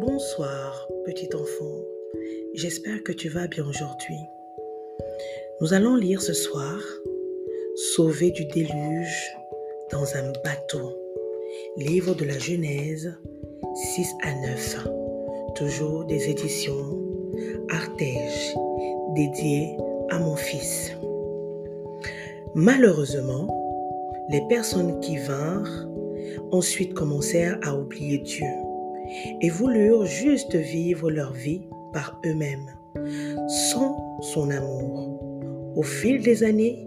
[0.00, 1.82] Bonsoir, petit enfant.
[2.54, 4.20] J'espère que tu vas bien aujourd'hui.
[5.60, 6.78] Nous allons lire ce soir
[7.74, 9.36] Sauvé du déluge
[9.90, 10.96] dans un bateau.
[11.78, 13.12] Livre de la Genèse
[13.74, 14.88] 6 à 9.
[15.56, 16.96] Toujours des éditions
[17.70, 18.54] Artege,
[19.16, 19.76] dédié
[20.10, 20.92] à mon fils.
[22.54, 23.48] Malheureusement,
[24.30, 25.88] les personnes qui vinrent
[26.52, 28.46] ensuite commencèrent à oublier Dieu
[29.40, 32.70] et voulurent juste vivre leur vie par eux-mêmes,
[33.48, 35.20] sans son amour.
[35.76, 36.86] Au fil des années,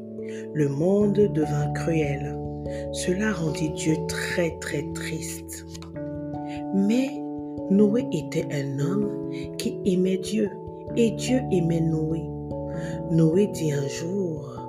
[0.53, 2.37] le monde devint cruel.
[2.91, 5.65] Cela rendit Dieu très très triste.
[6.73, 7.09] Mais
[7.69, 10.49] Noé était un homme qui aimait Dieu
[10.95, 12.21] et Dieu aimait Noé.
[13.11, 14.59] Noé dit un jour,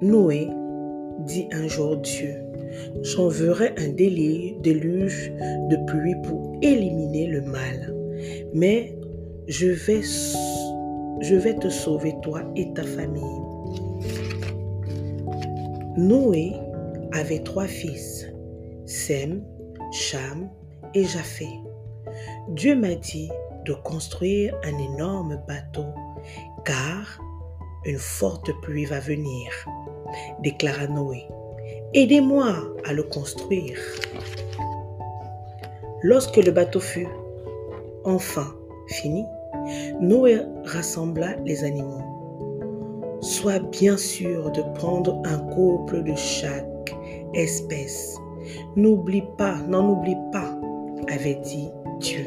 [0.00, 0.48] Noé
[1.20, 2.34] dit un jour Dieu,
[3.02, 5.32] j'enverrai un déluge
[5.70, 7.94] de pluie pour éliminer le mal.
[8.54, 8.96] Mais
[9.48, 13.22] je vais, te sauver toi et ta famille.
[15.96, 16.52] Noé
[17.12, 18.26] avait trois fils,
[18.86, 19.42] Sem,
[19.92, 20.48] Cham
[20.94, 21.48] et Japhé.
[22.50, 23.30] Dieu m'a dit
[23.64, 25.86] de construire un énorme bateau
[26.64, 27.20] car
[27.84, 29.50] une forte pluie va venir,
[30.42, 31.26] déclara Noé.
[31.94, 33.78] Aidez-moi à le construire.
[36.02, 37.08] Lorsque le bateau fut
[38.04, 38.54] enfin
[38.88, 39.24] fini,
[39.98, 42.02] Noé rassembla les animaux.
[43.20, 46.94] Sois bien sûr de prendre un couple de chaque
[47.32, 48.16] espèce.
[48.76, 50.54] N'oublie pas, n'en oublie pas,
[51.10, 52.26] avait dit Dieu.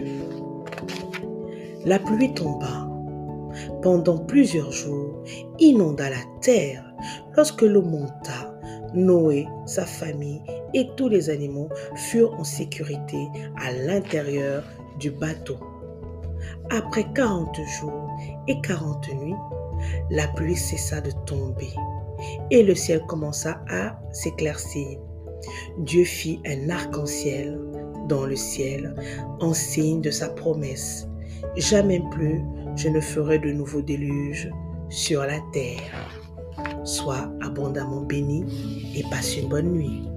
[1.86, 2.88] La pluie tomba
[3.84, 5.24] pendant plusieurs jours,
[5.60, 6.84] inonda la terre.
[7.36, 8.51] Lorsque l'eau monta,
[8.94, 10.42] Noé, sa famille
[10.74, 14.64] et tous les animaux furent en sécurité à l'intérieur
[15.00, 15.58] du bateau.
[16.70, 18.10] Après 40 jours
[18.48, 19.36] et 40 nuits,
[20.10, 21.74] la pluie cessa de tomber
[22.52, 25.00] et le ciel commença à s'éclaircir.
[25.80, 27.60] Dieu fit un arc-en-ciel
[28.08, 28.96] dans le ciel
[29.40, 31.08] en signe de sa promesse.
[31.56, 32.42] Jamais plus
[32.76, 34.50] je ne ferai de nouveaux déluges
[34.92, 36.20] sur la terre.
[36.84, 38.44] Sois abondamment béni
[38.96, 40.11] et passe une bonne nuit.